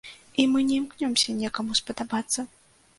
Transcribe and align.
І 0.43 0.45
мы 0.53 0.63
не 0.69 0.79
імкнёмся 0.81 1.37
некаму 1.45 1.81
спадабацца. 1.85 2.53